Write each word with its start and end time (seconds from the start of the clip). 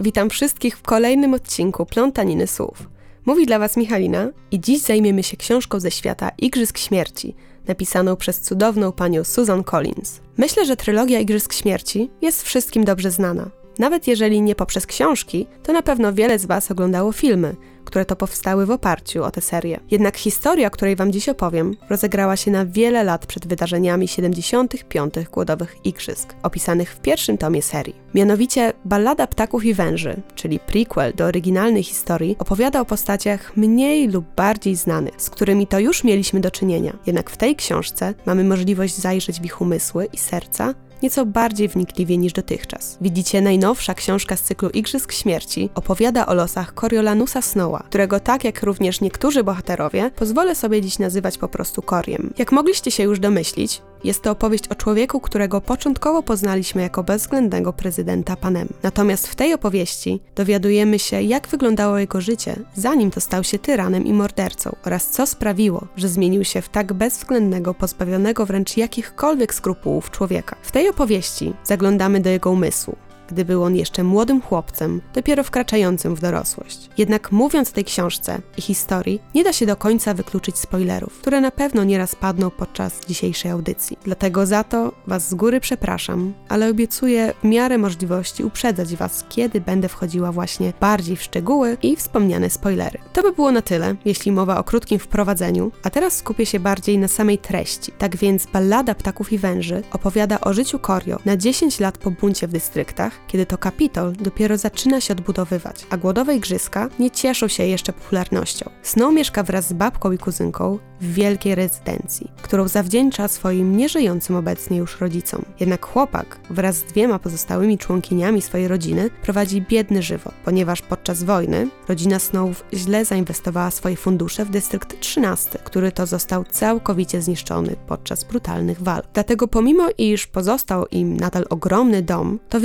Witam 0.00 0.30
wszystkich 0.30 0.78
w 0.78 0.82
kolejnym 0.82 1.34
odcinku 1.34 1.86
Plątaniny 1.86 2.46
Słów. 2.46 2.88
Mówi 3.26 3.46
dla 3.46 3.58
Was 3.58 3.76
Michalina 3.76 4.28
i 4.50 4.60
dziś 4.60 4.80
zajmiemy 4.80 5.22
się 5.22 5.36
książką 5.36 5.80
ze 5.80 5.90
świata 5.90 6.30
Igrzysk 6.38 6.78
Śmierci, 6.78 7.34
napisaną 7.68 8.16
przez 8.16 8.40
cudowną 8.40 8.92
panią 8.92 9.24
Susan 9.24 9.64
Collins. 9.64 10.20
Myślę, 10.36 10.66
że 10.66 10.76
trylogia 10.76 11.20
Igrzysk 11.20 11.52
Śmierci 11.52 12.10
jest 12.22 12.42
wszystkim 12.42 12.84
dobrze 12.84 13.10
znana. 13.10 13.50
Nawet 13.78 14.06
jeżeli 14.06 14.42
nie 14.42 14.54
poprzez 14.54 14.86
książki, 14.86 15.46
to 15.62 15.72
na 15.72 15.82
pewno 15.82 16.12
wiele 16.12 16.38
z 16.38 16.46
Was 16.46 16.70
oglądało 16.70 17.12
filmy, 17.12 17.56
które 17.88 18.04
to 18.04 18.16
powstały 18.16 18.66
w 18.66 18.70
oparciu 18.70 19.24
o 19.24 19.30
tę 19.30 19.40
serię. 19.40 19.80
Jednak 19.90 20.16
historia, 20.16 20.70
której 20.70 20.96
Wam 20.96 21.12
dziś 21.12 21.28
opowiem, 21.28 21.76
rozegrała 21.90 22.36
się 22.36 22.50
na 22.50 22.66
wiele 22.66 23.04
lat 23.04 23.26
przed 23.26 23.46
wydarzeniami 23.46 24.08
75. 24.08 25.14
Głodowych 25.32 25.76
Igrzysk, 25.84 26.34
opisanych 26.42 26.94
w 26.94 27.00
pierwszym 27.00 27.38
tomie 27.38 27.62
serii. 27.62 27.94
Mianowicie 28.14 28.72
Ballada 28.84 29.26
Ptaków 29.26 29.64
i 29.64 29.74
Węży, 29.74 30.22
czyli 30.34 30.58
prequel 30.58 31.12
do 31.14 31.24
oryginalnej 31.24 31.82
historii, 31.82 32.36
opowiada 32.38 32.80
o 32.80 32.84
postaciach 32.84 33.56
mniej 33.56 34.08
lub 34.08 34.24
bardziej 34.36 34.76
znanych, 34.76 35.14
z 35.16 35.30
którymi 35.30 35.66
to 35.66 35.78
już 35.78 36.04
mieliśmy 36.04 36.40
do 36.40 36.50
czynienia. 36.50 36.98
Jednak 37.06 37.30
w 37.30 37.36
tej 37.36 37.56
książce 37.56 38.14
mamy 38.26 38.44
możliwość 38.44 38.96
zajrzeć 38.96 39.40
w 39.40 39.44
ich 39.44 39.60
umysły 39.60 40.08
i 40.12 40.18
serca 40.18 40.74
nieco 41.02 41.26
bardziej 41.26 41.68
wnikliwie 41.68 42.18
niż 42.18 42.32
dotychczas. 42.32 42.98
Widzicie, 43.00 43.40
najnowsza 43.40 43.94
książka 43.94 44.36
z 44.36 44.42
cyklu 44.42 44.70
Igrzysk 44.70 45.12
Śmierci 45.12 45.70
opowiada 45.74 46.26
o 46.26 46.34
losach 46.34 46.74
Coriolanusa 46.74 47.42
Snowa, 47.42 47.82
którego 47.88 48.20
tak 48.20 48.44
jak 48.44 48.62
również 48.62 49.00
niektórzy 49.00 49.44
bohaterowie, 49.44 50.10
pozwolę 50.16 50.54
sobie 50.54 50.82
dziś 50.82 50.98
nazywać 50.98 51.38
po 51.38 51.48
prostu 51.48 51.82
Koriem. 51.82 52.34
Jak 52.38 52.52
mogliście 52.52 52.90
się 52.90 53.02
już 53.02 53.20
domyślić, 53.20 53.82
jest 54.04 54.22
to 54.22 54.30
opowieść 54.30 54.68
o 54.68 54.74
człowieku, 54.74 55.20
którego 55.20 55.60
początkowo 55.60 56.22
poznaliśmy 56.22 56.82
jako 56.82 57.02
bezwzględnego 57.02 57.72
prezydenta 57.72 58.36
Panem. 58.36 58.68
Natomiast 58.82 59.28
w 59.28 59.34
tej 59.34 59.54
opowieści 59.54 60.20
dowiadujemy 60.36 60.98
się, 60.98 61.22
jak 61.22 61.48
wyglądało 61.48 61.98
jego 61.98 62.20
życie, 62.20 62.56
zanim 62.74 63.10
to 63.10 63.20
stał 63.20 63.44
się 63.44 63.58
tyranem 63.58 64.06
i 64.06 64.12
mordercą, 64.12 64.76
oraz 64.84 65.10
co 65.10 65.26
sprawiło, 65.26 65.86
że 65.96 66.08
zmienił 66.08 66.44
się 66.44 66.62
w 66.62 66.68
tak 66.68 66.92
bezwzględnego, 66.92 67.74
pozbawionego 67.74 68.46
wręcz 68.46 68.76
jakichkolwiek 68.76 69.54
skrupułów 69.54 70.10
człowieka. 70.10 70.56
W 70.62 70.72
tej 70.72 70.88
opowieści 70.88 71.54
zaglądamy 71.64 72.20
do 72.20 72.30
jego 72.30 72.50
umysłu, 72.50 72.96
gdy 73.28 73.44
był 73.44 73.64
on 73.64 73.76
jeszcze 73.76 74.02
młodym 74.02 74.42
chłopcem, 74.42 75.00
dopiero 75.14 75.44
wkraczającym 75.44 76.14
w 76.14 76.20
dorosłość. 76.20 76.90
Jednak 76.98 77.32
mówiąc 77.32 77.72
tej 77.72 77.84
książce 77.84 78.38
i 78.56 78.62
historii, 78.62 79.20
nie 79.34 79.44
da 79.44 79.52
się 79.52 79.66
do 79.66 79.76
końca 79.76 80.14
wykluczyć 80.14 80.58
spoilerów, 80.58 81.18
które 81.20 81.40
na 81.40 81.50
pewno 81.50 81.84
nieraz 81.84 82.14
padną 82.14 82.50
podczas 82.50 83.00
dzisiejszej 83.06 83.50
audycji. 83.50 83.98
Dlatego 84.04 84.46
za 84.46 84.64
to 84.64 84.92
Was 85.06 85.28
z 85.28 85.34
góry 85.34 85.60
przepraszam, 85.60 86.34
ale 86.48 86.70
obiecuję 86.70 87.34
w 87.42 87.44
miarę 87.46 87.78
możliwości 87.78 88.44
uprzedzać 88.44 88.96
Was, 88.96 89.24
kiedy 89.28 89.60
będę 89.60 89.88
wchodziła 89.88 90.32
właśnie 90.32 90.72
bardziej 90.80 91.16
w 91.16 91.22
szczegóły 91.22 91.76
i 91.82 91.96
wspomniane 91.96 92.50
spoilery. 92.50 92.98
To 93.12 93.22
by 93.22 93.32
było 93.32 93.52
na 93.52 93.62
tyle, 93.62 93.96
jeśli 94.04 94.32
mowa 94.32 94.58
o 94.58 94.64
krótkim 94.64 94.98
wprowadzeniu, 94.98 95.72
a 95.82 95.90
teraz 95.90 96.16
skupię 96.16 96.46
się 96.46 96.60
bardziej 96.60 96.98
na 96.98 97.08
samej 97.08 97.38
treści. 97.38 97.92
Tak 97.98 98.16
więc 98.16 98.46
Ballada 98.46 98.94
Ptaków 98.94 99.32
i 99.32 99.38
Węży 99.38 99.82
opowiada 99.92 100.40
o 100.40 100.52
życiu 100.52 100.78
Korio 100.78 101.18
na 101.24 101.36
10 101.36 101.80
lat 101.80 101.98
po 101.98 102.10
buncie 102.10 102.48
w 102.48 102.52
dystryktach, 102.52 103.17
kiedy 103.26 103.46
to 103.46 103.58
Kapitol 103.58 104.12
dopiero 104.12 104.58
zaczyna 104.58 105.00
się 105.00 105.12
odbudowywać, 105.12 105.86
a 105.90 105.96
głodowe 105.96 106.36
igrzyska 106.36 106.88
nie 106.98 107.10
cieszą 107.10 107.48
się 107.48 107.66
jeszcze 107.66 107.92
popularnością. 107.92 108.70
Snow 108.82 109.14
mieszka 109.14 109.42
wraz 109.42 109.68
z 109.68 109.72
babką 109.72 110.12
i 110.12 110.18
kuzynką 110.18 110.78
w 111.00 111.12
wielkiej 111.12 111.54
rezydencji, 111.54 112.30
którą 112.42 112.68
zawdzięcza 112.68 113.28
swoim 113.28 113.76
nieżyjącym 113.76 114.36
obecnie 114.36 114.76
już 114.78 115.00
rodzicom. 115.00 115.44
Jednak 115.60 115.86
chłopak 115.86 116.38
wraz 116.50 116.76
z 116.76 116.84
dwiema 116.84 117.18
pozostałymi 117.18 117.78
członkiniami 117.78 118.42
swojej 118.42 118.68
rodziny 118.68 119.10
prowadzi 119.22 119.62
biedny 119.62 120.02
żywot, 120.02 120.34
ponieważ 120.44 120.82
podczas 120.82 121.22
wojny 121.22 121.68
rodzina 121.88 122.18
Snowów 122.18 122.64
źle 122.74 123.04
zainwestowała 123.04 123.70
swoje 123.70 123.96
fundusze 123.96 124.44
w 124.44 124.50
dystrykt 124.50 125.00
13, 125.00 125.58
który 125.64 125.92
to 125.92 126.06
został 126.06 126.44
całkowicie 126.44 127.22
zniszczony 127.22 127.76
podczas 127.86 128.24
brutalnych 128.24 128.82
walk. 128.82 129.06
Dlatego 129.14 129.48
pomimo 129.48 129.88
iż 129.98 130.26
pozostał 130.26 130.86
im 130.86 131.16
nadal 131.16 131.44
ogromny 131.50 132.02
dom, 132.02 132.38
to 132.48 132.60
w 132.60 132.64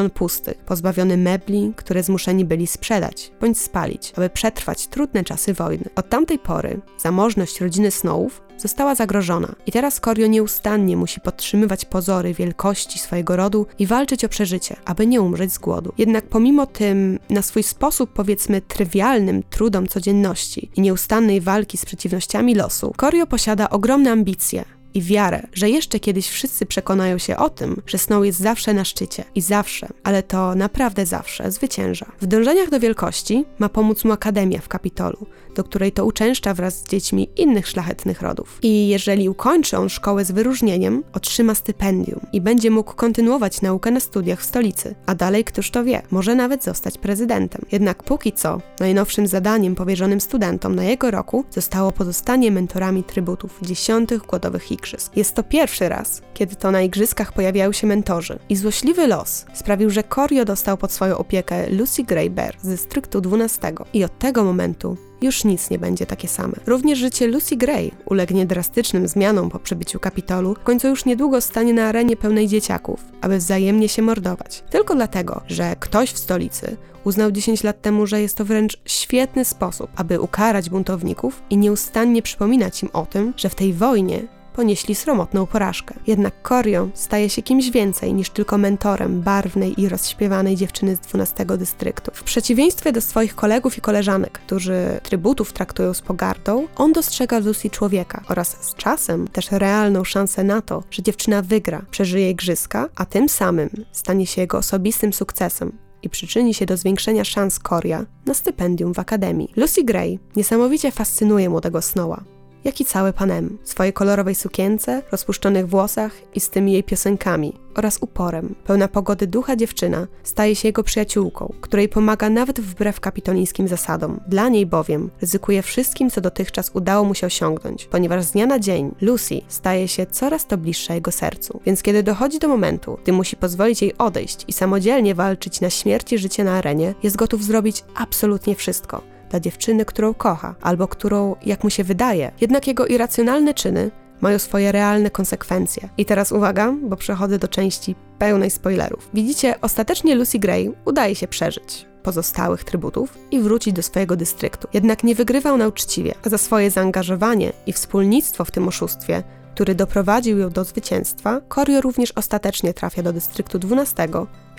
on 0.00 0.10
pusty, 0.10 0.54
pozbawiony 0.66 1.16
mebli, 1.16 1.72
które 1.76 2.02
zmuszeni 2.02 2.44
byli 2.44 2.66
sprzedać 2.66 3.32
bądź 3.40 3.58
spalić, 3.58 4.12
aby 4.16 4.30
przetrwać 4.30 4.86
trudne 4.86 5.24
czasy 5.24 5.54
wojny. 5.54 5.84
Od 5.96 6.08
tamtej 6.08 6.38
pory 6.38 6.80
zamożność 6.98 7.60
rodziny 7.60 7.90
Snowów 7.90 8.42
została 8.58 8.94
zagrożona 8.94 9.54
i 9.66 9.72
teraz 9.72 10.00
Korio 10.00 10.26
nieustannie 10.26 10.96
musi 10.96 11.20
podtrzymywać 11.20 11.84
pozory 11.84 12.34
wielkości 12.34 12.98
swojego 12.98 13.36
rodu 13.36 13.66
i 13.78 13.86
walczyć 13.86 14.24
o 14.24 14.28
przeżycie, 14.28 14.76
aby 14.84 15.06
nie 15.06 15.20
umrzeć 15.20 15.52
z 15.52 15.58
głodu. 15.58 15.92
Jednak 15.98 16.24
pomimo 16.24 16.66
tym 16.66 17.18
na 17.30 17.42
swój 17.42 17.62
sposób 17.62 18.12
powiedzmy 18.12 18.60
trywialnym 18.60 19.42
trudom 19.42 19.86
codzienności 19.86 20.70
i 20.76 20.80
nieustannej 20.80 21.40
walki 21.40 21.78
z 21.78 21.84
przeciwnościami 21.84 22.54
losu, 22.54 22.92
Korio 22.96 23.26
posiada 23.26 23.70
ogromne 23.70 24.10
ambicje, 24.10 24.64
i 24.96 25.02
wiarę, 25.02 25.46
że 25.52 25.70
jeszcze 25.70 26.00
kiedyś 26.00 26.28
wszyscy 26.28 26.66
przekonają 26.66 27.18
się 27.18 27.36
o 27.36 27.50
tym, 27.50 27.82
że 27.86 27.98
Snow 27.98 28.24
jest 28.24 28.38
zawsze 28.38 28.74
na 28.74 28.84
szczycie 28.84 29.24
i 29.34 29.40
zawsze, 29.40 29.88
ale 30.02 30.22
to 30.22 30.54
naprawdę 30.54 31.06
zawsze, 31.06 31.52
zwycięża. 31.52 32.06
W 32.20 32.26
dążeniach 32.26 32.70
do 32.70 32.80
wielkości 32.80 33.44
ma 33.58 33.68
pomóc 33.68 34.04
mu 34.04 34.12
Akademia 34.12 34.60
w 34.60 34.68
Kapitolu, 34.68 35.26
do 35.56 35.64
której 35.64 35.92
to 35.92 36.04
uczęszcza 36.04 36.54
wraz 36.54 36.78
z 36.78 36.88
dziećmi 36.88 37.28
innych 37.36 37.68
szlachetnych 37.68 38.22
rodów. 38.22 38.58
I 38.62 38.88
jeżeli 38.88 39.28
ukończy 39.28 39.78
on 39.78 39.88
szkołę 39.88 40.24
z 40.24 40.30
wyróżnieniem, 40.30 41.04
otrzyma 41.12 41.54
stypendium 41.54 42.20
i 42.32 42.40
będzie 42.40 42.70
mógł 42.70 42.94
kontynuować 42.94 43.62
naukę 43.62 43.90
na 43.90 44.00
studiach 44.00 44.40
w 44.40 44.44
stolicy, 44.44 44.94
a 45.06 45.14
dalej 45.14 45.44
któż 45.44 45.70
to 45.70 45.84
wie, 45.84 46.02
może 46.10 46.34
nawet 46.34 46.64
zostać 46.64 46.98
prezydentem. 46.98 47.62
Jednak 47.72 48.02
póki 48.02 48.32
co, 48.32 48.60
najnowszym 48.80 49.26
zadaniem 49.26 49.74
powierzonym 49.74 50.20
studentom 50.20 50.74
na 50.74 50.84
jego 50.84 51.10
roku 51.10 51.44
zostało 51.50 51.92
pozostanie 51.92 52.50
mentorami 52.50 53.04
trybutów 53.04 53.58
dziesiątych 53.62 54.22
głodowych 54.22 54.70
igrzysk. 54.86 55.16
Jest 55.16 55.34
to 55.34 55.42
pierwszy 55.42 55.88
raz, 55.88 56.22
kiedy 56.34 56.56
to 56.56 56.70
na 56.70 56.82
igrzyskach 56.82 57.32
pojawiają 57.32 57.72
się 57.72 57.86
mentorzy. 57.86 58.38
I 58.48 58.56
złośliwy 58.56 59.06
los 59.06 59.46
sprawił, 59.54 59.90
że 59.90 60.02
Corio 60.02 60.44
dostał 60.44 60.76
pod 60.76 60.92
swoją 60.92 61.18
opiekę 61.18 61.70
Lucy 61.70 62.02
Gray 62.02 62.30
Bear 62.30 62.56
z 62.62 62.68
dystryktu 62.68 63.20
12 63.20 63.72
i 63.92 64.04
od 64.04 64.18
tego 64.18 64.44
momentu 64.44 64.96
już 65.22 65.44
nic 65.44 65.70
nie 65.70 65.78
będzie 65.78 66.06
takie 66.06 66.28
same. 66.28 66.54
Również 66.66 66.98
życie 66.98 67.26
Lucy 67.26 67.56
Gray 67.56 67.92
ulegnie 68.04 68.46
drastycznym 68.46 69.08
zmianom 69.08 69.50
po 69.50 69.58
przybyciu 69.58 70.00
Kapitolu, 70.00 70.54
w 70.54 70.64
końcu 70.64 70.88
już 70.88 71.04
niedługo 71.04 71.40
stanie 71.40 71.74
na 71.74 71.86
arenie 71.86 72.16
pełnej 72.16 72.48
dzieciaków, 72.48 73.04
aby 73.20 73.38
wzajemnie 73.38 73.88
się 73.88 74.02
mordować. 74.02 74.64
Tylko 74.70 74.94
dlatego, 74.94 75.40
że 75.48 75.76
ktoś 75.80 76.12
w 76.12 76.18
stolicy 76.18 76.76
uznał 77.04 77.30
10 77.30 77.62
lat 77.64 77.82
temu, 77.82 78.06
że 78.06 78.20
jest 78.20 78.36
to 78.36 78.44
wręcz 78.44 78.80
świetny 78.84 79.44
sposób, 79.44 79.90
aby 79.96 80.20
ukarać 80.20 80.70
buntowników 80.70 81.42
i 81.50 81.56
nieustannie 81.56 82.22
przypominać 82.22 82.82
im 82.82 82.88
o 82.92 83.06
tym, 83.06 83.34
że 83.36 83.48
w 83.48 83.54
tej 83.54 83.72
wojnie 83.72 84.22
ponieśli 84.56 84.94
sromotną 84.94 85.46
porażkę. 85.46 85.94
Jednak 86.06 86.42
Korio 86.42 86.88
staje 86.94 87.30
się 87.30 87.42
kimś 87.42 87.70
więcej 87.70 88.14
niż 88.14 88.30
tylko 88.30 88.58
mentorem 88.58 89.20
barwnej 89.22 89.80
i 89.80 89.88
rozśpiewanej 89.88 90.56
dziewczyny 90.56 90.96
z 90.96 91.00
12 91.00 91.46
dystryktu. 91.46 92.10
W 92.14 92.22
przeciwieństwie 92.22 92.92
do 92.92 93.00
swoich 93.00 93.34
kolegów 93.34 93.78
i 93.78 93.80
koleżanek, 93.80 94.32
którzy 94.32 95.00
trybutów 95.02 95.52
traktują 95.52 95.94
z 95.94 96.00
pogardą, 96.00 96.66
on 96.76 96.92
dostrzega 96.92 97.38
Lucy 97.38 97.70
człowieka 97.70 98.22
oraz 98.28 98.56
z 98.60 98.74
czasem 98.74 99.28
też 99.28 99.50
realną 99.50 100.04
szansę 100.04 100.44
na 100.44 100.62
to, 100.62 100.82
że 100.90 101.02
dziewczyna 101.02 101.42
wygra, 101.42 101.82
przeżyje 101.90 102.30
igrzyska, 102.30 102.88
a 102.96 103.06
tym 103.06 103.28
samym 103.28 103.70
stanie 103.92 104.26
się 104.26 104.40
jego 104.40 104.58
osobistym 104.58 105.12
sukcesem 105.12 105.72
i 106.02 106.10
przyczyni 106.10 106.54
się 106.54 106.66
do 106.66 106.76
zwiększenia 106.76 107.24
szans 107.24 107.58
Koria 107.58 108.06
na 108.26 108.34
stypendium 108.34 108.94
w 108.94 108.98
akademii. 108.98 109.52
Lucy 109.56 109.84
Gray 109.84 110.18
niesamowicie 110.36 110.90
fascynuje 110.90 111.48
młodego 111.48 111.82
Snowa 111.82 112.35
jak 112.64 112.80
i 112.80 112.84
cały 112.84 113.12
panem, 113.12 113.58
swojej 113.64 113.92
kolorowej 113.92 114.34
sukience, 114.34 115.02
rozpuszczonych 115.12 115.68
włosach 115.68 116.12
i 116.34 116.40
z 116.40 116.50
tymi 116.50 116.72
jej 116.72 116.84
piosenkami 116.84 117.52
oraz 117.74 117.98
uporem. 118.00 118.54
Pełna 118.64 118.88
pogody 118.88 119.26
ducha 119.26 119.56
dziewczyna 119.56 120.06
staje 120.22 120.56
się 120.56 120.68
jego 120.68 120.82
przyjaciółką, 120.82 121.54
której 121.60 121.88
pomaga 121.88 122.30
nawet 122.30 122.60
wbrew 122.60 123.00
kapitolińskim 123.00 123.68
zasadom. 123.68 124.20
Dla 124.28 124.48
niej 124.48 124.66
bowiem 124.66 125.10
ryzykuje 125.20 125.62
wszystkim, 125.62 126.10
co 126.10 126.20
dotychczas 126.20 126.70
udało 126.74 127.04
mu 127.04 127.14
się 127.14 127.26
osiągnąć, 127.26 127.84
ponieważ 127.84 128.24
z 128.24 128.32
dnia 128.32 128.46
na 128.46 128.58
dzień 128.58 128.94
Lucy 129.00 129.40
staje 129.48 129.88
się 129.88 130.06
coraz 130.06 130.46
to 130.46 130.58
bliższa 130.58 130.94
jego 130.94 131.12
sercu. 131.12 131.60
Więc 131.66 131.82
kiedy 131.82 132.02
dochodzi 132.02 132.38
do 132.38 132.48
momentu, 132.48 132.98
gdy 133.02 133.12
musi 133.12 133.36
pozwolić 133.36 133.82
jej 133.82 133.98
odejść 133.98 134.44
i 134.48 134.52
samodzielnie 134.52 135.14
walczyć 135.14 135.60
na 135.60 135.70
śmierć 135.70 136.12
i 136.12 136.18
życie 136.18 136.44
na 136.44 136.52
arenie, 136.52 136.94
jest 137.02 137.16
gotów 137.16 137.44
zrobić 137.44 137.84
absolutnie 137.94 138.54
wszystko 138.54 139.15
dla 139.30 139.40
dziewczyny, 139.40 139.84
którą 139.84 140.14
kocha, 140.14 140.54
albo 140.60 140.88
którą, 140.88 141.36
jak 141.46 141.64
mu 141.64 141.70
się 141.70 141.84
wydaje. 141.84 142.32
Jednak 142.40 142.66
jego 142.66 142.86
irracjonalne 142.86 143.54
czyny 143.54 143.90
mają 144.20 144.38
swoje 144.38 144.72
realne 144.72 145.10
konsekwencje. 145.10 145.88
I 145.98 146.04
teraz 146.04 146.32
uwaga, 146.32 146.74
bo 146.82 146.96
przechodzę 146.96 147.38
do 147.38 147.48
części 147.48 147.94
pełnej 148.18 148.50
spoilerów. 148.50 149.10
Widzicie, 149.14 149.54
ostatecznie 149.60 150.14
Lucy 150.14 150.38
Gray 150.38 150.72
udaje 150.84 151.14
się 151.14 151.28
przeżyć 151.28 151.86
pozostałych 152.02 152.64
trybutów 152.64 153.18
i 153.30 153.40
wrócić 153.40 153.72
do 153.72 153.82
swojego 153.82 154.16
dystryktu. 154.16 154.68
Jednak 154.74 155.04
nie 155.04 155.14
wygrywał 155.14 155.56
na 155.56 155.68
uczciwie, 155.68 156.14
a 156.26 156.28
za 156.28 156.38
swoje 156.38 156.70
zaangażowanie 156.70 157.52
i 157.66 157.72
wspólnictwo 157.72 158.44
w 158.44 158.50
tym 158.50 158.68
oszustwie 158.68 159.22
który 159.56 159.74
doprowadził 159.74 160.38
ją 160.38 160.50
do 160.50 160.64
zwycięstwa, 160.64 161.40
Korio 161.48 161.80
również 161.80 162.12
ostatecznie 162.16 162.74
trafia 162.74 163.02
do 163.02 163.12
dystryktu 163.12 163.58
12 163.58 164.08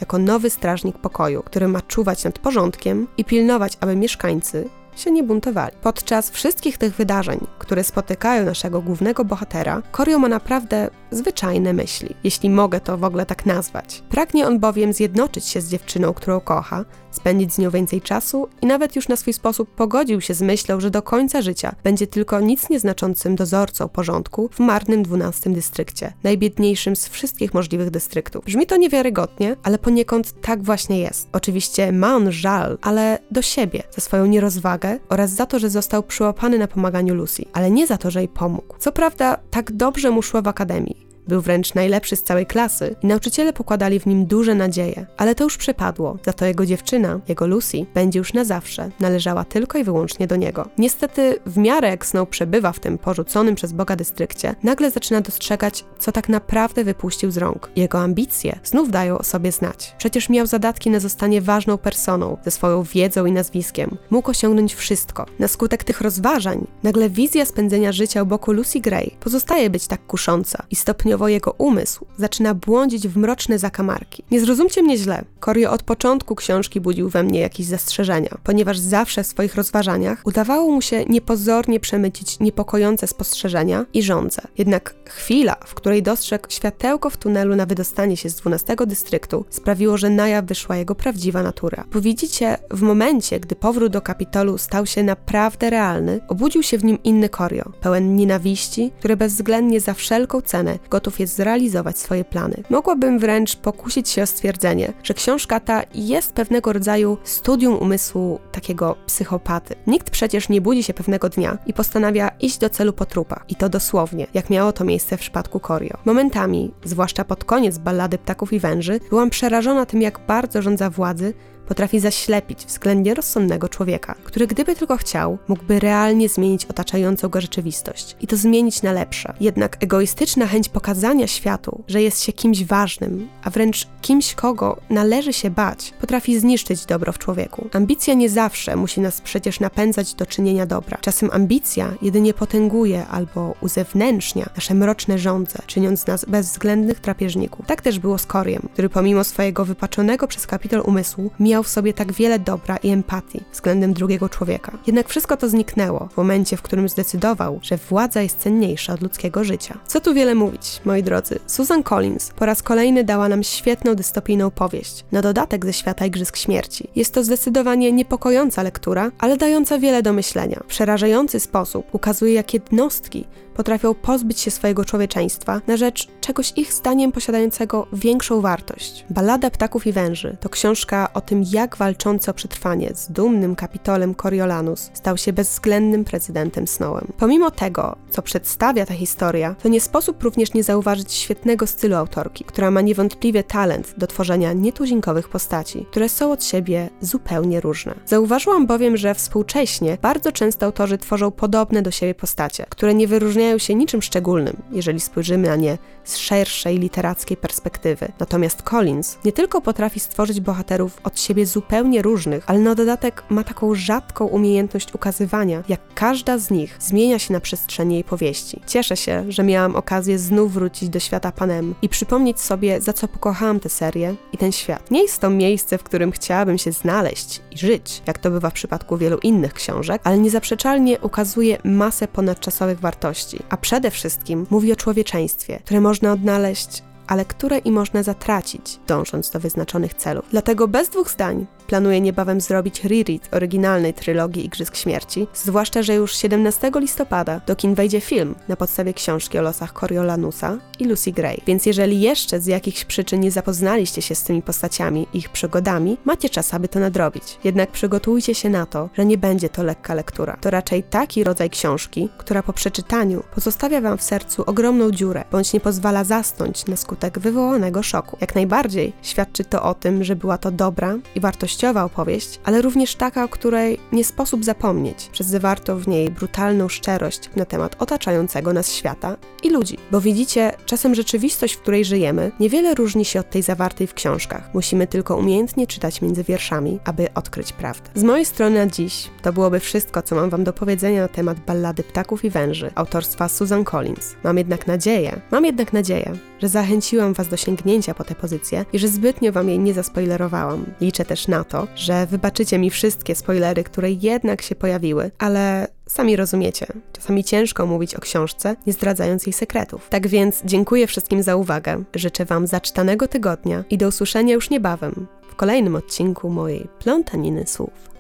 jako 0.02 0.18
nowy 0.18 0.50
strażnik 0.50 0.98
pokoju, 0.98 1.44
który 1.44 1.68
ma 1.68 1.82
czuwać 1.82 2.24
nad 2.24 2.40
porządkiem 2.40 3.08
i 3.18 3.26
pilnować, 3.26 3.78
aby 3.82 3.96
mieszkańcy 3.96 4.70
się 5.00 5.12
nie 5.12 5.24
buntowali. 5.24 5.76
Podczas 5.82 6.30
wszystkich 6.30 6.78
tych 6.78 6.96
wydarzeń, 6.96 7.40
które 7.60 7.84
spotykają 7.84 8.46
naszego 8.46 8.82
głównego 8.82 9.26
bohatera, 9.26 9.82
Korio 9.92 10.20
ma 10.20 10.28
naprawdę 10.28 10.90
zwyczajne 11.12 11.74
myśli, 11.74 12.16
jeśli 12.24 12.50
mogę 12.50 12.80
to 12.80 12.98
w 12.98 13.04
ogóle 13.04 13.26
tak 13.26 13.46
nazwać. 13.46 14.04
Pragnie 14.10 14.48
on 14.48 14.60
bowiem 14.60 14.94
zjednoczyć 14.94 15.46
się 15.46 15.62
z 15.62 15.70
dziewczyną, 15.70 16.14
którą 16.14 16.40
kocha, 16.40 16.86
spędzić 17.12 17.54
z 17.54 17.58
nią 17.58 17.70
więcej 17.70 18.02
czasu 18.02 18.48
i 18.62 18.66
nawet 18.66 18.96
już 18.96 19.08
na 19.08 19.16
swój 19.16 19.34
sposób 19.34 19.70
pogodził 19.76 20.22
się 20.22 20.34
z 20.34 20.42
myślą, 20.42 20.80
że 20.80 20.92
do 20.92 21.02
końca 21.02 21.42
życia 21.42 21.76
będzie 21.84 22.08
tylko 22.08 22.40
nic 22.40 22.70
nieznaczącym 22.70 23.36
dozorcą 23.36 23.88
porządku 23.88 24.50
w 24.54 24.60
marnym 24.60 25.04
12 25.04 25.50
dystrykcie, 25.50 26.14
najbiedniejszym 26.24 26.96
z 26.96 27.08
wszystkich 27.08 27.54
możliwych 27.54 27.90
dystryktów. 27.90 28.46
Brzmi 28.46 28.66
to 28.66 28.78
niewiarygodnie, 28.78 29.56
ale 29.64 29.78
poniekąd 29.78 30.42
tak 30.42 30.64
właśnie 30.64 31.00
jest. 31.00 31.30
Oczywiście 31.32 31.92
ma 31.92 32.16
on 32.16 32.32
żal, 32.32 32.78
ale 32.82 33.20
do 33.32 33.42
siebie, 33.42 33.84
za 33.92 34.02
swoją 34.02 34.26
nierozwagę 34.26 34.87
oraz 35.10 35.30
za 35.32 35.46
to, 35.46 35.60
że 35.60 35.70
został 35.70 36.04
przyłapany 36.04 36.58
na 36.58 36.68
pomaganiu 36.68 37.16
Lucy, 37.16 37.46
ale 37.54 37.72
nie 37.72 37.88
za 37.88 37.98
to, 37.98 38.12
że 38.12 38.20
jej 38.20 38.28
pomógł. 38.28 38.76
Co 38.80 38.92
prawda, 38.92 39.38
tak 39.52 39.72
dobrze 39.72 40.12
mu 40.12 40.22
szło 40.22 40.42
w 40.42 40.48
akademii. 40.48 41.07
Był 41.28 41.42
wręcz 41.42 41.74
najlepszy 41.74 42.16
z 42.16 42.24
całej 42.24 42.46
klasy 42.46 42.96
i 43.04 43.08
nauczyciele 43.08 43.54
pokładali 43.54 44.00
w 44.00 44.06
nim 44.06 44.26
duże 44.26 44.56
nadzieje. 44.56 45.06
Ale 45.18 45.36
to 45.36 45.44
już 45.44 45.58
przepadło, 45.58 46.18
za 46.26 46.34
to 46.34 46.46
jego 46.46 46.66
dziewczyna, 46.66 47.20
jego 47.28 47.48
Lucy, 47.48 47.86
będzie 47.94 48.20
już 48.20 48.34
na 48.34 48.46
zawsze, 48.46 48.90
należała 49.00 49.44
tylko 49.44 49.78
i 49.78 49.84
wyłącznie 49.84 50.28
do 50.28 50.36
niego. 50.36 50.70
Niestety, 50.78 51.40
w 51.46 51.58
miarę 51.58 51.90
jak 51.90 52.06
Snow 52.06 52.30
przebywa 52.30 52.72
w 52.72 52.80
tym 52.80 52.98
porzuconym 52.98 53.56
przez 53.56 53.74
Boga 53.74 53.96
dystrykcie, 53.96 54.56
nagle 54.64 54.92
zaczyna 54.92 55.22
dostrzegać, 55.22 55.86
co 56.00 56.12
tak 56.12 56.30
naprawdę 56.30 56.84
wypuścił 56.84 57.32
z 57.32 57.38
rąk. 57.38 57.70
Jego 57.76 58.00
ambicje 58.00 58.60
znów 58.64 58.92
dają 58.92 59.18
o 59.18 59.24
sobie 59.24 59.52
znać. 59.52 59.96
Przecież 59.98 60.30
miał 60.30 60.48
zadatki 60.48 60.90
na 60.90 61.00
zostanie 61.00 61.42
ważną 61.42 61.78
personą, 61.78 62.38
ze 62.46 62.52
swoją 62.52 62.84
wiedzą 62.84 63.26
i 63.26 63.32
nazwiskiem. 63.32 63.98
Mógł 64.10 64.32
osiągnąć 64.32 64.76
wszystko. 64.76 65.26
Na 65.40 65.48
skutek 65.48 65.84
tych 65.84 66.02
rozważań, 66.02 66.68
nagle 66.84 67.10
wizja 67.10 67.46
spędzenia 67.46 67.92
życia 67.92 68.24
u 68.24 68.26
boku 68.26 68.52
Lucy 68.52 68.80
Gray 68.80 69.12
pozostaje 69.20 69.70
być 69.70 69.88
tak 69.88 70.08
kusząca 70.08 70.64
i 70.72 70.76
stopniowo 70.76 71.17
stopniowo 71.18 71.28
jego 71.28 71.52
umysł 71.58 72.06
zaczyna 72.18 72.54
błądzić 72.54 73.08
w 73.08 73.18
mroczne 73.18 73.60
zakamarki. 73.60 74.24
Nie 74.32 74.42
zrozumcie 74.42 74.82
mnie 74.84 74.98
źle. 74.98 75.26
Corio 75.40 75.72
od 75.72 75.84
początku 75.84 76.36
książki 76.36 76.82
budził 76.82 77.10
we 77.10 77.24
mnie 77.24 77.40
jakieś 77.40 77.66
zastrzeżenia, 77.66 78.38
ponieważ 78.44 78.80
zawsze 78.80 79.24
w 79.24 79.28
swoich 79.28 79.56
rozważaniach 79.56 80.22
udawało 80.26 80.72
mu 80.72 80.82
się 80.82 81.06
niepozornie 81.06 81.80
przemycić 81.80 82.40
niepokojące 82.40 83.08
spostrzeżenia 83.08 83.86
i 83.94 84.04
żądze. 84.04 84.42
Jednak 84.58 84.96
chwila, 85.06 85.56
w 85.66 85.74
której 85.74 86.04
dostrzegł 86.04 86.48
światełko 86.50 87.10
w 87.10 87.18
tunelu 87.18 87.56
na 87.56 87.66
wydostanie 87.66 88.18
się 88.18 88.30
z 88.30 88.36
12 88.36 88.76
dystryktu, 88.88 89.46
sprawiło, 89.50 89.98
że 89.98 90.10
na 90.10 90.28
jaw 90.28 90.46
wyszła 90.46 90.78
jego 90.78 90.96
prawdziwa 90.96 91.44
natura. 91.44 91.86
Bo 91.94 92.02
widzicie, 92.02 92.58
w 92.72 92.82
momencie, 92.82 93.40
gdy 93.40 93.56
powrót 93.56 93.92
do 93.92 94.02
Kapitolu 94.02 94.58
stał 94.58 94.86
się 94.86 95.04
naprawdę 95.04 95.70
realny, 95.70 96.20
obudził 96.28 96.64
się 96.64 96.78
w 96.78 96.84
nim 96.84 97.04
inny 97.04 97.30
Corio, 97.30 97.72
pełen 97.82 98.16
nienawiści, 98.16 98.92
który 99.00 99.18
bezwzględnie 99.18 99.80
za 99.80 99.94
wszelką 99.94 100.42
cenę 100.42 100.80
gotów 100.90 101.07
gotów 101.08 101.20
jest 101.20 101.36
zrealizować 101.36 101.98
swoje 101.98 102.26
plany. 102.26 102.64
Mogłabym 102.70 103.20
wręcz 103.20 103.56
pokusić 103.56 104.10
się 104.10 104.24
o 104.24 104.26
stwierdzenie, 104.26 104.94
że 105.04 105.14
książka 105.14 105.60
ta 105.60 105.84
jest 105.96 106.34
pewnego 106.34 106.74
rodzaju 106.74 107.18
studium 107.24 107.76
umysłu 107.76 108.40
takiego 108.52 108.96
psychopaty. 109.06 109.76
Nikt 109.88 110.10
przecież 110.10 110.50
nie 110.50 110.62
budzi 110.62 110.84
się 110.84 110.94
pewnego 110.94 111.30
dnia 111.30 111.58
i 111.66 111.74
postanawia 111.74 112.30
iść 112.40 112.58
do 112.58 112.70
celu 112.70 112.94
po. 112.94 113.06
I 113.50 113.56
to 113.56 113.70
dosłownie, 113.70 114.28
jak 114.34 114.50
miało 114.50 114.72
to 114.72 114.84
miejsce 114.84 115.18
w 115.18 115.20
przypadku 115.20 115.60
Corio. 115.60 115.98
Momentami, 116.06 116.72
zwłaszcza 116.84 117.24
pod 117.26 117.44
koniec 117.44 117.78
ballady 117.78 118.18
Ptaków 118.18 118.54
i 118.54 118.60
Węży, 118.60 119.00
byłam 119.10 119.30
przerażona 119.30 119.86
tym, 119.86 120.02
jak 120.02 120.20
bardzo 120.28 120.62
rządza 120.62 120.90
władzy 120.90 121.34
potrafi 121.68 122.00
zaślepić 122.00 122.66
względnie 122.66 123.14
rozsądnego 123.14 123.70
człowieka, 123.70 124.16
który 124.24 124.48
gdyby 124.48 124.76
tylko 124.76 124.98
chciał, 124.98 125.38
mógłby 125.48 125.80
realnie 125.80 126.30
zmienić 126.30 126.66
otaczającą 126.66 127.30
go 127.30 127.42
rzeczywistość 127.42 128.16
i 128.22 128.28
to 128.28 128.38
zmienić 128.38 128.82
na 128.82 128.92
lepsze. 128.92 129.34
Jednak 129.40 129.84
egoistyczna 129.84 130.48
chęć 130.48 130.70
pokazania 130.70 131.28
światu, 131.28 131.84
że 131.88 132.02
jest 132.02 132.24
się 132.24 132.34
kimś 132.34 132.64
ważnym, 132.64 133.30
a 133.44 133.50
wręcz 133.50 133.88
kimś, 134.02 134.36
kogo 134.36 134.78
należy 134.90 135.34
się 135.34 135.50
bać, 135.50 135.94
potrafi 136.02 136.40
zniszczyć 136.40 136.86
dobro 136.86 137.12
w 137.12 137.18
człowieku. 137.18 137.70
Ambicja 137.74 138.14
nie 138.14 138.30
zawsze 138.30 138.76
musi 138.76 139.02
nas 139.02 139.22
przecież 139.22 139.60
napędzać 139.60 140.14
do 140.14 140.26
czynienia 140.26 140.66
dobra. 140.66 140.98
Czasem 141.02 141.30
ambicja 141.34 141.94
jedynie 142.02 142.34
potęguje 142.34 143.08
albo 143.08 143.56
uzewnętrznia 143.62 144.50
nasze 144.56 144.74
mroczne 144.74 145.18
żądze, 145.18 145.60
czyniąc 145.68 146.08
nas 146.08 146.26
bezwzględnych 146.26 147.02
drapieżników. 147.02 147.66
Tak 147.66 147.82
też 147.82 148.00
było 148.00 148.18
z 148.18 148.26
Koriem, 148.26 148.70
który 148.74 148.90
pomimo 148.90 149.24
swojego 149.24 149.66
wypaczonego 149.66 150.28
przez 150.28 150.48
kapitol 150.48 150.82
umysłu 150.86 151.32
miał 151.40 151.57
miał 151.58 151.64
w 151.64 151.68
sobie 151.68 151.94
tak 151.94 152.12
wiele 152.12 152.40
dobra 152.40 152.78
i 152.78 152.90
empatii 152.90 153.44
względem 153.52 153.94
drugiego 153.94 154.30
człowieka. 154.30 154.78
Jednak 154.88 155.10
wszystko 155.10 155.38
to 155.38 155.50
zniknęło 155.50 156.10
w 156.14 156.18
momencie, 156.18 156.58
w 156.58 156.62
którym 156.62 156.90
zdecydował, 156.90 157.60
że 157.62 157.78
władza 157.78 158.22
jest 158.22 158.40
cenniejsza 158.40 158.94
od 158.94 159.02
ludzkiego 159.02 159.44
życia. 159.44 159.78
Co 159.88 160.02
tu 160.02 160.14
wiele 160.14 160.36
mówić, 160.36 160.82
moi 160.86 161.04
drodzy. 161.04 161.40
Susan 161.48 161.84
Collins 161.84 162.30
po 162.30 162.46
raz 162.46 162.64
kolejny 162.64 163.04
dała 163.04 163.30
nam 163.30 163.44
świetną 163.44 163.96
dystopijną 163.96 164.52
powieść, 164.52 165.06
na 165.12 165.22
dodatek 165.22 165.66
ze 165.66 165.74
świata 165.74 166.06
Igrzysk 166.06 166.38
Śmierci. 166.38 166.90
Jest 166.96 167.14
to 167.14 167.24
zdecydowanie 167.24 167.92
niepokojąca 167.92 168.64
lektura, 168.64 169.12
ale 169.20 169.38
dająca 169.38 169.80
wiele 169.80 170.02
do 170.02 170.14
myślenia. 170.14 170.60
W 170.64 170.68
przerażający 170.68 171.40
sposób 171.40 171.96
ukazuje, 171.96 172.34
jak 172.34 172.54
jednostki 172.54 173.26
potrafią 173.58 173.94
pozbyć 173.94 174.40
się 174.40 174.52
swojego 174.52 174.86
człowieczeństwa 174.86 175.62
na 175.68 175.78
rzecz 175.78 176.08
czegoś 176.22 176.54
ich 176.56 176.74
zdaniem 176.74 177.12
posiadającego 177.12 177.88
większą 177.94 178.42
wartość. 178.42 179.06
Ballada 179.10 179.50
Ptaków 179.50 179.88
i 179.88 179.92
Węży 179.92 180.38
to 180.40 180.50
książka 180.50 181.14
o 181.14 181.22
tym, 181.22 181.44
jak 181.52 181.78
walczący 181.78 182.32
o 182.32 182.34
przetrwanie 182.34 182.92
z 182.96 183.12
dumnym 183.12 183.56
kapitolem 183.56 184.16
Coriolanus 184.16 184.90
stał 184.94 185.18
się 185.18 185.34
bezwzględnym 185.34 186.04
prezydentem 186.04 186.68
Snowem. 186.68 187.08
Pomimo 187.18 187.52
tego, 187.52 187.96
co 188.10 188.22
przedstawia 188.22 188.86
ta 188.86 188.94
historia, 188.94 189.56
to 189.64 189.70
nie 189.70 189.82
sposób 189.82 190.24
również 190.24 190.54
nie 190.54 190.64
zauważyć 190.64 191.14
świetnego 191.14 191.68
stylu 191.68 191.96
autorki, 191.96 192.44
która 192.44 192.72
ma 192.72 192.82
niewątpliwie 192.82 193.44
talent 193.44 193.94
do 193.98 194.08
tworzenia 194.08 194.54
nietuzinkowych 194.54 195.30
postaci, 195.30 195.86
które 195.92 196.10
są 196.10 196.32
od 196.32 196.44
siebie 196.44 196.90
zupełnie 197.02 197.62
różne. 197.62 197.96
Zauważyłam 198.06 198.68
bowiem, 198.68 198.98
że 198.98 199.16
współcześnie 199.16 199.98
bardzo 200.02 200.32
często 200.32 200.66
autorzy 200.66 200.98
tworzą 200.98 201.32
podobne 201.32 201.82
do 201.82 201.92
siebie 201.92 202.16
postacie, 202.16 202.66
które 202.70 202.94
nie 202.94 203.08
wyróżniają 203.08 203.47
wyróżniają 203.48 203.58
się 203.58 203.76
niczym 203.76 204.02
szczególnym, 204.02 204.62
jeżeli 204.72 205.00
spojrzymy 205.00 205.48
na 205.48 205.56
nie 205.56 205.78
z 206.04 206.18
szerszej 206.18 206.80
literackiej 206.80 207.38
perspektywy. 207.38 208.08
Natomiast 208.20 208.62
Collins 208.62 209.18
nie 209.26 209.32
tylko 209.32 209.62
potrafi 209.62 210.00
stworzyć 210.00 210.40
bohaterów 210.40 211.00
od 211.04 211.20
siebie 211.20 211.46
zupełnie 211.46 212.02
różnych, 212.02 212.44
ale 212.48 212.60
na 212.60 212.76
dodatek 212.76 213.24
ma 213.30 213.44
taką 213.44 213.76
rzadką 213.76 214.26
umiejętność 214.26 214.96
ukazywania, 214.96 215.64
jak 215.70 215.80
każda 215.96 216.38
z 216.38 216.52
nich 216.52 216.78
zmienia 216.80 217.20
się 217.20 217.34
na 217.34 217.40
przestrzeni 217.40 217.94
jej 217.94 218.04
powieści. 218.04 218.62
Cieszę 218.68 218.98
się, 218.98 219.26
że 219.30 219.44
miałam 219.44 219.76
okazję 219.76 220.20
znów 220.20 220.54
wrócić 220.54 220.90
do 220.90 221.00
świata 221.00 221.32
Panem 221.32 221.76
i 221.82 221.90
przypomnieć 221.90 222.40
sobie, 222.40 222.82
za 222.82 222.94
co 222.94 223.08
pokochałam 223.08 223.60
tę 223.60 223.70
serię 223.70 224.16
i 224.34 224.38
ten 224.38 224.52
świat. 224.52 224.92
Nie 224.92 225.02
jest 225.02 225.20
to 225.20 225.30
miejsce, 225.30 225.78
w 225.78 225.84
którym 225.84 226.12
chciałabym 226.12 226.58
się 226.58 226.72
znaleźć 226.72 227.42
i 227.52 227.58
żyć, 227.58 228.02
jak 228.08 228.18
to 228.18 228.32
bywa 228.32 228.50
w 228.50 228.54
przypadku 228.54 228.98
wielu 228.98 229.18
innych 229.18 229.54
książek, 229.54 230.02
ale 230.04 230.18
niezaprzeczalnie 230.18 231.00
ukazuje 231.00 231.58
masę 231.64 232.08
ponadczasowych 232.08 232.80
wartości 232.80 233.37
a 233.50 233.58
przede 233.58 233.92
wszystkim 233.92 234.48
mówi 234.50 234.74
o 234.74 234.76
człowieczeństwie, 234.76 235.60
które 235.66 235.82
można 235.82 236.12
odnaleźć 236.12 236.84
ale 237.08 237.26
które 237.26 237.58
i 237.58 237.72
można 237.72 238.04
zatracić, 238.04 238.80
dążąc 238.88 239.30
do 239.30 239.40
wyznaczonych 239.40 239.94
celów. 239.94 240.26
Dlatego 240.32 240.68
bez 240.68 240.90
dwóch 240.90 241.12
zdań 241.12 241.46
planuję 241.68 242.02
niebawem 242.02 242.42
zrobić 242.42 242.84
reread 242.84 243.36
oryginalnej 243.36 243.94
trylogii 243.94 244.46
Igrzysk 244.46 244.76
Śmierci, 244.76 245.28
zwłaszcza, 245.34 245.84
że 245.84 245.96
już 245.96 246.16
17 246.16 246.72
listopada 246.76 247.42
do 247.48 247.56
kin 247.56 247.76
wejdzie 247.76 248.02
film 248.02 248.36
na 248.48 248.56
podstawie 248.56 248.94
książki 248.94 249.38
o 249.38 249.42
losach 249.42 249.74
Coriolanusa 249.74 250.58
i 250.80 250.86
Lucy 250.86 251.12
Gray. 251.12 251.42
Więc 251.48 251.66
jeżeli 251.66 252.02
jeszcze 252.02 252.40
z 252.42 252.46
jakichś 252.46 252.86
przyczyn 252.86 253.20
nie 253.20 253.32
zapoznaliście 253.32 254.02
się 254.02 254.16
z 254.16 254.24
tymi 254.24 254.42
postaciami 254.42 255.08
i 255.14 255.18
ich 255.18 255.30
przygodami, 255.30 255.98
macie 256.06 256.30
czas, 256.30 256.54
aby 256.54 256.68
to 256.68 256.80
nadrobić. 256.80 257.24
Jednak 257.44 257.72
przygotujcie 257.72 258.36
się 258.36 258.50
na 258.50 258.66
to, 258.66 258.90
że 258.94 259.06
nie 259.06 259.18
będzie 259.18 259.50
to 259.50 259.64
lekka 259.64 259.94
lektura. 259.94 260.38
To 260.42 260.50
raczej 260.50 260.84
taki 260.84 261.24
rodzaj 261.24 261.50
książki, 261.50 262.10
która 262.18 262.44
po 262.44 262.54
przeczytaniu 262.54 263.24
pozostawia 263.36 263.82
wam 263.82 263.98
w 263.98 264.04
sercu 264.04 264.44
ogromną 264.46 264.92
dziurę, 264.92 265.24
bądź 265.32 265.54
nie 265.54 265.60
pozwala 265.60 266.04
zasnąć 266.04 266.66
na 266.66 266.76
skutek 266.76 267.20
wywołanego 267.20 267.84
szoku. 267.84 268.18
Jak 268.22 268.36
najbardziej 268.36 268.94
świadczy 269.02 269.46
to 269.46 269.64
o 269.64 269.74
tym, 269.74 270.04
że 270.04 270.16
była 270.16 270.38
to 270.38 270.52
dobra 270.52 270.96
i 271.16 271.20
wartościowa 271.20 271.57
wartościowa 271.58 271.84
opowieść, 271.84 272.40
ale 272.44 272.62
również 272.62 272.96
taka, 272.96 273.24
o 273.24 273.28
której 273.28 273.80
nie 273.92 274.04
sposób 274.04 274.46
zapomnieć, 274.46 275.10
przez 275.12 275.28
zawarto 275.28 275.78
w 275.78 275.88
niej 275.88 276.12
brutalną 276.12 276.70
szczerość 276.70 277.30
na 277.36 277.46
temat 277.46 277.76
otaczającego 277.80 278.54
nas 278.54 278.74
świata 278.74 279.18
i 279.44 279.50
ludzi. 279.50 279.78
Bo 279.92 280.02
widzicie, 280.02 280.54
czasem 280.66 280.96
rzeczywistość, 280.96 281.54
w 281.54 281.62
której 281.62 281.86
żyjemy, 281.86 282.32
niewiele 282.40 282.76
różni 282.76 283.06
się 283.06 283.20
od 283.20 283.30
tej 283.30 283.42
zawartej 283.42 283.88
w 283.88 283.94
książkach. 283.94 284.50
Musimy 284.54 284.88
tylko 284.88 285.18
umiejętnie 285.18 285.68
czytać 285.68 286.02
między 286.02 286.24
wierszami, 286.24 286.80
aby 286.86 287.14
odkryć 287.14 287.54
prawdę. 287.54 287.90
Z 287.96 288.04
mojej 288.04 288.26
strony 288.26 288.66
na 288.66 288.72
dziś 288.72 289.10
to 289.22 289.34
byłoby 289.34 289.60
wszystko, 289.60 290.02
co 290.02 290.16
mam 290.16 290.30
Wam 290.30 290.44
do 290.44 290.54
powiedzenia 290.54 291.02
na 291.02 291.08
temat 291.08 291.40
ballady 291.40 291.84
Ptaków 291.84 292.26
i 292.26 292.30
Węży 292.30 292.72
autorstwa 292.76 293.30
Susan 293.30 293.64
Collins. 293.64 294.16
Mam 294.24 294.38
jednak 294.38 294.68
nadzieję, 294.68 295.22
mam 295.32 295.46
jednak 295.46 295.74
nadzieję, 295.74 296.14
że 296.42 296.50
zachęciłam 296.50 297.14
Was 297.14 297.28
do 297.28 297.38
sięgnięcia 297.38 297.94
po 297.94 298.04
tę 298.04 298.16
pozycję 298.16 298.66
i 298.74 298.80
że 298.80 298.88
zbytnio 298.88 299.32
Wam 299.32 299.50
jej 299.50 299.60
nie 299.60 299.74
zaspoilerowałam. 299.74 300.66
Liczę 300.82 301.06
też 301.06 301.28
na 301.28 301.44
to, 301.44 301.68
że 301.76 302.08
wybaczycie 302.08 302.60
mi 302.60 302.70
wszystkie 302.70 303.16
spoilery, 303.16 303.64
które 303.64 303.92
jednak 303.92 304.42
się 304.42 304.56
pojawiły, 304.56 305.12
ale 305.18 305.68
Sami 305.88 306.16
rozumiecie, 306.16 306.68
czasami 306.94 307.24
ciężko 307.24 307.66
mówić 307.66 307.96
o 307.96 308.00
książce, 308.00 308.56
nie 308.68 308.74
zdradzając 308.74 309.26
jej 309.26 309.34
sekretów. 309.34 309.90
Tak 309.90 310.08
więc 310.08 310.42
dziękuję 310.46 310.88
wszystkim 310.88 311.24
za 311.24 311.36
uwagę, 311.36 311.84
życzę 311.96 312.26
Wam 312.26 312.48
zaczytanego 312.48 313.08
tygodnia 313.08 313.64
i 313.70 313.78
do 313.78 313.88
usłyszenia 313.88 314.34
już 314.34 314.50
niebawem 314.50 315.08
w 315.30 315.36
kolejnym 315.36 315.76
odcinku 315.76 316.30
mojej 316.30 316.68
plątaniny 316.80 317.48
słów. 317.48 317.97